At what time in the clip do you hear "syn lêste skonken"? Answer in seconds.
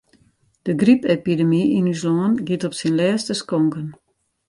2.77-3.87